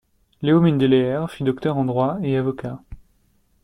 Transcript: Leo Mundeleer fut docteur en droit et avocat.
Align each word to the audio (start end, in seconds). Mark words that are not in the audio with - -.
Leo 0.41 0.59
Mundeleer 0.59 1.27
fut 1.29 1.43
docteur 1.43 1.77
en 1.77 1.85
droit 1.85 2.17
et 2.23 2.35
avocat. 2.35 2.81